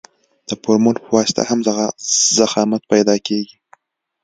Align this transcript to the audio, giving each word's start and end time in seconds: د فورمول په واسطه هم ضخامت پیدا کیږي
د 0.49 0.51
فورمول 0.61 0.95
په 1.03 1.09
واسطه 1.15 1.41
هم 1.49 1.59
ضخامت 2.37 2.81
پیدا 2.93 3.15
کیږي 3.27 3.55